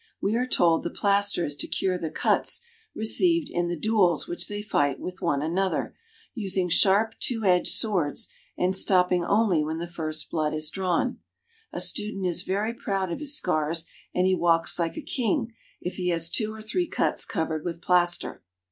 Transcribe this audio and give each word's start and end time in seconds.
We 0.19 0.35
are 0.35 0.47
told 0.47 0.81
the 0.83 0.89
plaster 0.89 1.45
is 1.45 1.55
to 1.57 1.67
cure 1.67 1.95
the 1.95 2.09
cuts 2.09 2.61
received 2.95 3.51
in 3.51 3.67
the 3.67 3.77
duels 3.77 4.27
which 4.27 4.47
they 4.47 4.63
fight 4.63 4.99
with 4.99 5.21
one 5.21 5.43
another, 5.43 5.95
using 6.33 6.69
sharp 6.69 7.13
two 7.19 7.43
edged 7.45 7.69
swords 7.71 8.27
and 8.57 8.75
stopping 8.75 9.23
only 9.23 9.63
when 9.63 9.77
the 9.77 9.85
first 9.85 10.31
blood 10.31 10.55
is 10.55 10.71
drawn. 10.71 11.19
A 11.71 11.79
student 11.79 12.25
is 12.25 12.41
very 12.41 12.73
proud 12.73 13.11
of 13.11 13.19
his 13.19 13.37
scars, 13.37 13.85
and 14.11 14.25
he 14.25 14.33
walks 14.33 14.79
like 14.79 14.97
a 14.97 15.03
king 15.03 15.53
if 15.81 15.97
he 15.97 16.07
has 16.09 16.31
two 16.31 16.51
or 16.51 16.63
three 16.63 16.87
cuts 16.87 17.23
covered 17.23 17.63
with 17.63 17.79
plaster. 17.79 18.41